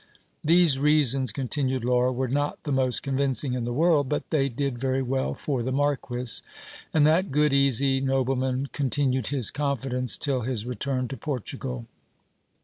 [0.43, 4.79] These reasons, continued Laura, were not the most convincing in the world, but they did
[4.81, 6.41] very well for the marquis;
[6.91, 11.85] and that good, easy nobleman conti nued his confidence till his return to Portugal.